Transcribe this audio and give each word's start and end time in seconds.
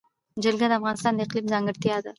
جلګه 0.43 0.67
د 0.69 0.73
افغانستان 0.79 1.13
د 1.15 1.19
اقلیم 1.25 1.45
ځانګړتیا 1.53 1.95
ده. 2.03 2.09